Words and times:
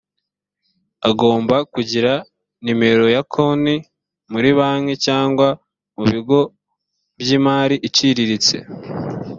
agomba 1.09 1.55
kugira 1.73 2.13
nimero 2.63 3.05
ya 3.15 3.21
konti 3.33 3.75
muri 4.31 4.49
banki 4.57 4.95
cyangwa 5.05 5.47
mu 5.95 6.03
bigo 6.11 6.39
by’imari 7.19 7.75
icicriritse 7.87 8.55